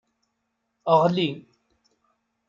[1.01, 1.29] Ɣli.